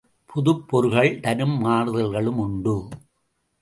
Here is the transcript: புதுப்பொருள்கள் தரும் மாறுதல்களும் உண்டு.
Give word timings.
புதுப்பொருள்கள் 0.25 1.19
தரும் 1.19 1.65
மாறுதல்களும் 1.65 2.39
உண்டு. 2.39 2.87